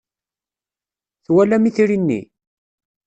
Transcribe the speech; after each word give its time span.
Twalam 1.25 1.63
itri-nni? 1.69 2.21